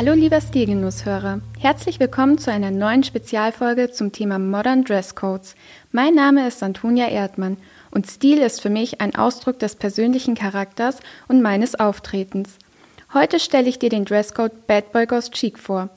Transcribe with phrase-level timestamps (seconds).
[0.00, 5.54] Hallo lieber Stilgenusshörer, herzlich willkommen zu einer neuen Spezialfolge zum Thema Modern Dresscodes.
[5.92, 7.58] Mein Name ist Antonia Erdmann
[7.90, 12.56] und Stil ist für mich ein Ausdruck des persönlichen Charakters und meines Auftretens.
[13.12, 15.90] Heute stelle ich dir den Dresscode Bad Boy Goes Chic vor.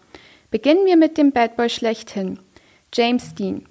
[0.52, 2.40] Beginnen wir mit dem Bad Boy schlechthin,
[2.94, 3.66] James Dean.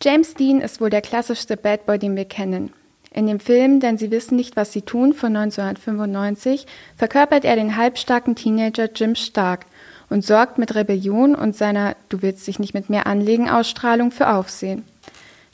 [0.00, 2.72] James Dean ist wohl der klassischste Bad Boy, den wir kennen.
[3.16, 6.66] In dem Film Denn sie wissen nicht, was sie tun von 1995
[6.98, 9.64] verkörpert er den halbstarken Teenager Jim Stark
[10.10, 14.28] und sorgt mit Rebellion und seiner Du willst dich nicht mit mir anlegen Ausstrahlung für
[14.28, 14.84] Aufsehen.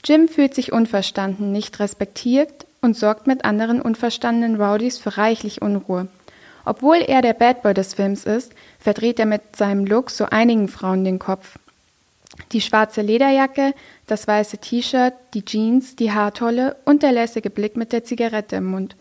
[0.04, 6.08] Jim fühlt sich unverstanden, nicht respektiert und sorgt mit anderen unverstandenen Rowdies für reichlich Unruhe.
[6.64, 10.66] Obwohl er der Bad Boy des Films ist, verdreht er mit seinem Look so einigen
[10.66, 11.60] Frauen den Kopf.
[12.52, 13.74] Die schwarze Lederjacke,
[14.06, 18.66] das weiße T-Shirt, die Jeans, die Haartolle und der lässige Blick mit der Zigarette im
[18.66, 18.96] Mund.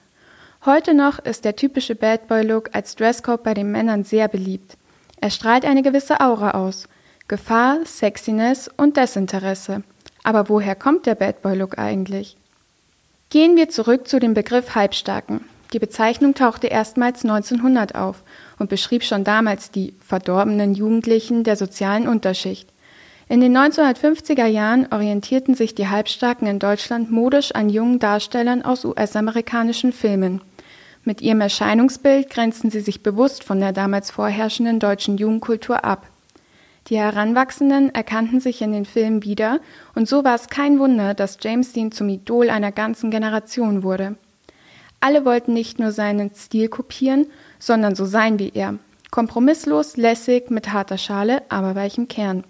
[0.66, 4.78] Heute noch ist der typische Bad Boy Look als Dresscode bei den Männern sehr beliebt.
[5.20, 6.88] Er strahlt eine gewisse Aura aus.
[7.28, 9.84] Gefahr, Sexiness und Desinteresse.
[10.24, 12.38] Aber woher kommt der Bad Boy Look eigentlich?
[13.30, 15.46] Gehen wir zurück zu dem Begriff Halbstarken.
[15.74, 18.24] Die Bezeichnung tauchte erstmals 1900 auf
[18.60, 22.68] und beschrieb schon damals die verdorbenen Jugendlichen der sozialen Unterschicht.
[23.32, 28.84] In den 1950er Jahren orientierten sich die Halbstarken in Deutschland modisch an jungen Darstellern aus
[28.84, 30.42] US-amerikanischen Filmen.
[31.06, 36.08] Mit ihrem Erscheinungsbild grenzten sie sich bewusst von der damals vorherrschenden deutschen Jugendkultur ab.
[36.90, 39.62] Die Heranwachsenden erkannten sich in den Filmen wieder,
[39.96, 44.18] und so war es kein Wunder, dass James Dean zum Idol einer ganzen Generation wurde.
[45.00, 47.28] Alle wollten nicht nur seinen Stil kopieren,
[47.60, 48.76] sondern so sein wie er.
[49.10, 52.44] Kompromisslos, lässig, mit harter Schale, aber weichem Kern.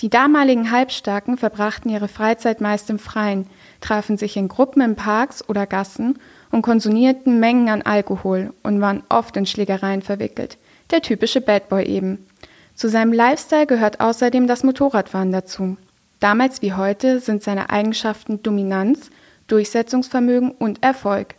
[0.00, 3.48] Die damaligen Halbstarken verbrachten ihre Freizeit meist im Freien,
[3.80, 6.20] trafen sich in Gruppen in Parks oder Gassen
[6.52, 10.56] und konsumierten Mengen an Alkohol und waren oft in Schlägereien verwickelt.
[10.90, 12.26] Der typische Bad Boy eben.
[12.74, 15.76] Zu seinem Lifestyle gehört außerdem das Motorradfahren dazu.
[16.20, 19.10] Damals wie heute sind seine Eigenschaften Dominanz,
[19.48, 21.34] Durchsetzungsvermögen und Erfolg.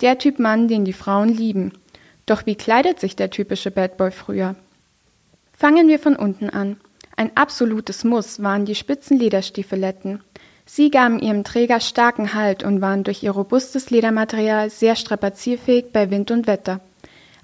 [0.00, 1.72] Der Typ Mann, den die Frauen lieben.
[2.26, 4.54] Doch wie kleidet sich der typische Bad Boy früher?
[5.52, 6.76] Fangen wir von unten an.
[7.16, 10.20] Ein absolutes Muss waren die spitzen Lederstiefeletten.
[10.66, 16.10] Sie gaben ihrem Träger starken Halt und waren durch ihr robustes Ledermaterial sehr strapazierfähig bei
[16.10, 16.80] Wind und Wetter.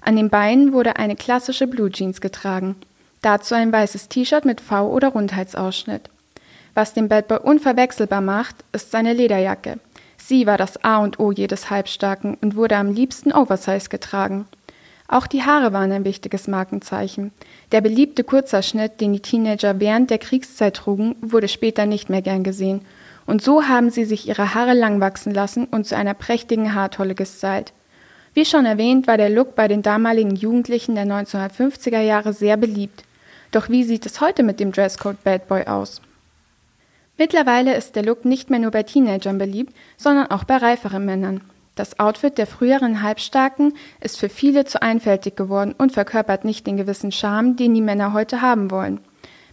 [0.01, 2.75] An den Beinen wurde eine klassische Blue Jeans getragen.
[3.21, 6.09] Dazu ein weißes T-Shirt mit V- oder Rundheitsausschnitt.
[6.73, 9.79] Was den Bad Boy unverwechselbar macht, ist seine Lederjacke.
[10.17, 14.47] Sie war das A und O jedes Halbstarken und wurde am liebsten Oversize getragen.
[15.11, 17.33] Auch die Haare waren ein wichtiges Markenzeichen.
[17.73, 22.45] Der beliebte Kurzerschnitt, den die Teenager während der Kriegszeit trugen, wurde später nicht mehr gern
[22.45, 22.79] gesehen.
[23.25, 27.13] Und so haben sie sich ihre Haare lang wachsen lassen und zu einer prächtigen Haartolle
[27.13, 27.73] gestylt.
[28.33, 33.03] Wie schon erwähnt, war der Look bei den damaligen Jugendlichen der 1950er Jahre sehr beliebt.
[33.51, 36.01] Doch wie sieht es heute mit dem Dresscode Bad Boy aus?
[37.17, 41.41] Mittlerweile ist der Look nicht mehr nur bei Teenagern beliebt, sondern auch bei reiferen Männern.
[41.75, 46.77] Das Outfit der früheren Halbstarken ist für viele zu einfältig geworden und verkörpert nicht den
[46.77, 48.99] gewissen Charme, den die Männer heute haben wollen.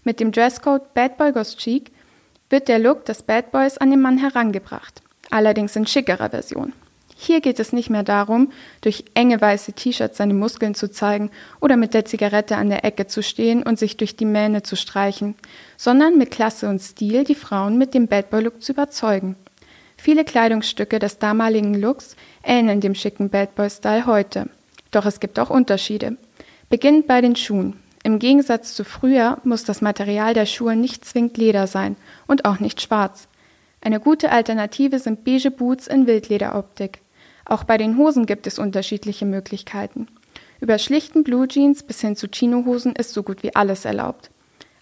[0.02, 1.92] Mit dem Dresscode Bad Boy Goes Chic
[2.50, 6.72] wird der Look des Bad Boys an den Mann herangebracht, allerdings in schickerer Version.
[7.20, 11.30] Hier geht es nicht mehr darum, durch enge weiße T-Shirts seine Muskeln zu zeigen
[11.60, 14.76] oder mit der Zigarette an der Ecke zu stehen und sich durch die Mähne zu
[14.76, 15.34] streichen,
[15.76, 19.34] sondern mit Klasse und Stil die Frauen mit dem Bad Boy Look zu überzeugen.
[20.00, 24.48] Viele Kleidungsstücke des damaligen Looks ähneln dem schicken Bad Boy Style heute.
[24.92, 26.16] Doch es gibt auch Unterschiede.
[26.70, 27.74] Beginnend bei den Schuhen.
[28.04, 31.96] Im Gegensatz zu früher muss das Material der Schuhe nicht zwingend Leder sein
[32.28, 33.28] und auch nicht schwarz.
[33.80, 37.00] Eine gute Alternative sind beige Boots in Wildlederoptik.
[37.44, 40.06] Auch bei den Hosen gibt es unterschiedliche Möglichkeiten.
[40.60, 44.30] Über schlichten Blue Jeans bis hin zu Chinohosen ist so gut wie alles erlaubt.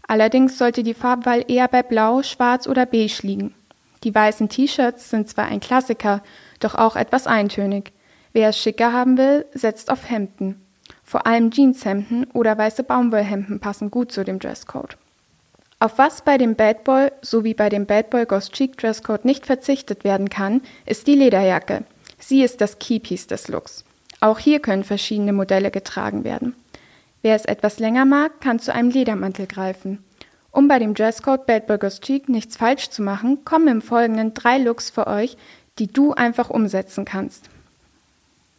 [0.06, 3.54] Allerdings sollte die Farbwahl eher bei Blau, Schwarz oder Beige liegen.
[4.04, 6.22] Die weißen T-Shirts sind zwar ein Klassiker,
[6.60, 7.92] doch auch etwas eintönig.
[8.32, 10.60] Wer es schicker haben will, setzt auf Hemden.
[11.02, 14.96] Vor allem Jeanshemden oder weiße Baumwollhemden passen gut zu dem Dresscode.
[15.78, 19.46] Auf was bei dem Bad Boy sowie bei dem Bad Boy Ghost Cheek Dresscode nicht
[19.46, 21.84] verzichtet werden kann, ist die Lederjacke.
[22.18, 23.84] Sie ist das Keypiece des Looks.
[24.20, 26.54] Auch hier können verschiedene Modelle getragen werden.
[27.22, 30.02] Wer es etwas länger mag, kann zu einem Ledermantel greifen.
[30.56, 34.56] Um bei dem Dresscode Bad Burgers Cheek nichts falsch zu machen, kommen im Folgenden drei
[34.56, 35.36] Looks für euch,
[35.78, 37.50] die du einfach umsetzen kannst.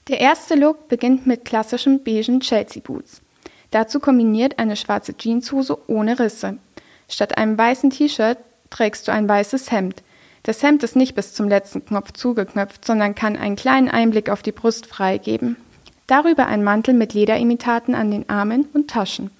[0.07, 3.23] Der erste Look beginnt mit klassischen beigen Chelsea Boots.
[3.71, 6.59] Dazu kombiniert eine schwarze Jeanshose ohne Risse.
[7.09, 8.37] Statt einem weißen T-Shirt
[8.69, 10.03] trägst du ein weißes Hemd.
[10.43, 14.43] Das Hemd ist nicht bis zum letzten Knopf zugeknöpft, sondern kann einen kleinen Einblick auf
[14.43, 15.55] die Brust freigeben.
[16.05, 19.31] Darüber ein Mantel mit Lederimitaten an den Armen und Taschen.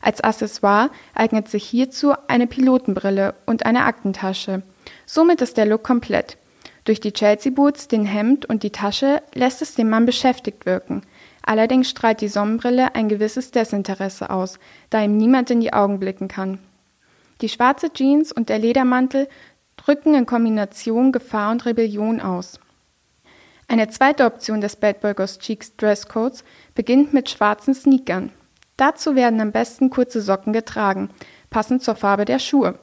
[0.00, 4.62] Als Accessoire eignet sich hierzu eine Pilotenbrille und eine Aktentasche.
[5.06, 6.38] Somit ist der Look komplett.
[6.84, 11.02] Durch die Chelsea Boots, den Hemd und die Tasche lässt es den Mann beschäftigt wirken.
[11.42, 14.58] Allerdings strahlt die Sonnenbrille ein gewisses Desinteresse aus,
[14.88, 16.58] da ihm niemand in die Augen blicken kann.
[17.42, 19.28] Die schwarze Jeans und der Ledermantel
[19.76, 22.60] drücken in Kombination Gefahr und Rebellion aus.
[23.68, 26.44] Eine zweite Option des Bad Burgers Cheeks Dresscodes
[26.74, 28.32] beginnt mit schwarzen Sneakern.
[28.80, 31.10] Dazu werden am besten kurze Socken getragen,
[31.50, 32.78] passend zur Farbe der Schuhe.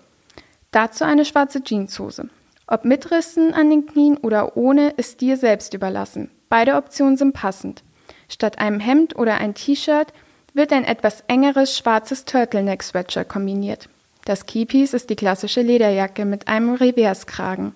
[0.69, 2.29] Dazu eine schwarze Jeanshose.
[2.67, 6.29] Ob mit Rissen an den Knien oder ohne, ist dir selbst überlassen.
[6.49, 7.81] Beide Optionen sind passend.
[8.29, 10.13] Statt einem Hemd oder ein T-Shirt
[10.53, 13.89] wird ein etwas engeres schwarzes Turtleneck-Sweatshirt kombiniert.
[14.23, 17.73] Das Keypiece ist die klassische Lederjacke mit einem Reverskragen.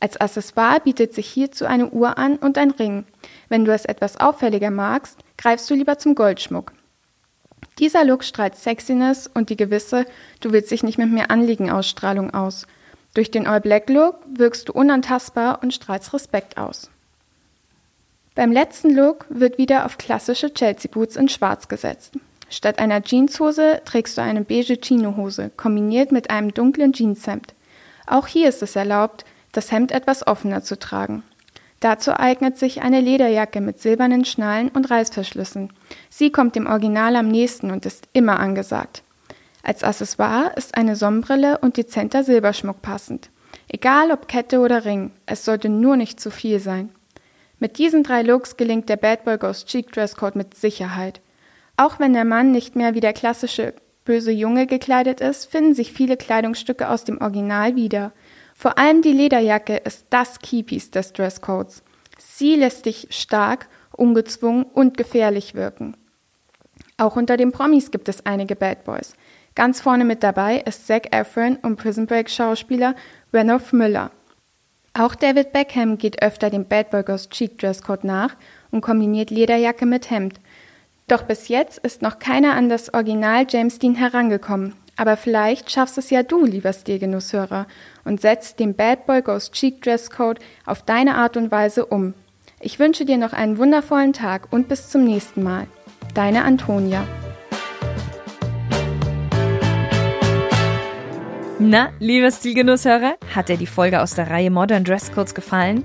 [0.00, 3.04] Als Accessoire bietet sich hierzu eine Uhr an und ein Ring.
[3.50, 6.72] Wenn du es etwas auffälliger magst, greifst du lieber zum Goldschmuck.
[7.78, 10.06] Dieser Look strahlt Sexiness und die gewisse
[10.40, 12.66] Du willst dich nicht mit mir anliegen Ausstrahlung aus.
[13.14, 16.90] Durch den All-Black-Look wirkst du unantastbar und strahlst Respekt aus.
[18.34, 22.14] Beim letzten Look wird wieder auf klassische Chelsea-Boots in Schwarz gesetzt.
[22.48, 27.54] Statt einer Jeanshose trägst du eine beige Chinohose, kombiniert mit einem dunklen Jeanshemd.
[28.06, 31.22] Auch hier ist es erlaubt, das Hemd etwas offener zu tragen.
[31.82, 35.72] Dazu eignet sich eine Lederjacke mit silbernen Schnallen und Reißverschlüssen.
[36.10, 39.02] Sie kommt dem Original am nächsten und ist immer angesagt.
[39.64, 43.30] Als Accessoire ist eine Sonnenbrille und dezenter Silberschmuck passend.
[43.66, 46.90] Egal ob Kette oder Ring, es sollte nur nicht zu viel sein.
[47.58, 51.20] Mit diesen drei Looks gelingt der Bad Boy Ghost Cheek Dresscode mit Sicherheit.
[51.76, 53.74] Auch wenn der Mann nicht mehr wie der klassische
[54.04, 58.12] böse Junge gekleidet ist, finden sich viele Kleidungsstücke aus dem Original wieder.
[58.62, 61.82] Vor allem die Lederjacke ist das Keypiece des Dresscodes.
[62.16, 65.96] Sie lässt dich stark, ungezwungen und gefährlich wirken.
[66.96, 69.16] Auch unter den Promis gibt es einige Bad Boys.
[69.56, 72.94] Ganz vorne mit dabei ist Zac Efron und Prison Break Schauspieler
[73.32, 74.12] Renoff Müller.
[74.94, 78.36] Auch David Beckham geht öfter dem Bad Boy Ghost Cheek Dresscode nach
[78.70, 80.38] und kombiniert Lederjacke mit Hemd.
[81.08, 84.74] Doch bis jetzt ist noch keiner an das Original James Dean herangekommen.
[84.96, 87.66] Aber vielleicht schaffst es ja du, lieber Stilgenusshörer,
[88.04, 92.14] und setzt den Bad Boy Ghost Cheek Dresscode auf deine Art und Weise um.
[92.60, 95.66] Ich wünsche dir noch einen wundervollen Tag und bis zum nächsten Mal.
[96.14, 97.06] Deine Antonia.
[101.58, 105.84] Na, lieber Stilgenusshörer, hat dir die Folge aus der Reihe Modern Dresscodes gefallen?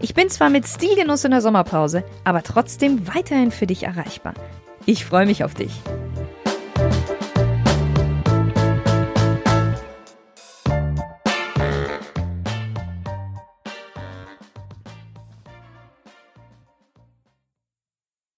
[0.00, 4.34] Ich bin zwar mit Stilgenuss in der Sommerpause, aber trotzdem weiterhin für dich erreichbar.
[4.84, 5.72] Ich freue mich auf dich.